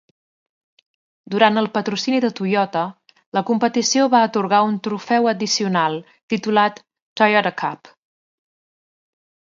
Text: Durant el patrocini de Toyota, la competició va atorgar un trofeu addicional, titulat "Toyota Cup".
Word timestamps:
Durant 1.33 1.59
el 1.61 1.67
patrocini 1.75 2.21
de 2.25 2.31
Toyota, 2.39 2.85
la 3.39 3.43
competició 3.51 4.07
va 4.15 4.23
atorgar 4.29 4.63
un 4.71 4.81
trofeu 4.89 5.29
addicional, 5.33 6.01
titulat 6.35 6.83
"Toyota 7.23 7.53
Cup". 7.65 7.97